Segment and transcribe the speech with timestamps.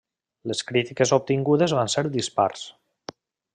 [0.51, 2.67] Les crítiques obtingudes van ser dispars.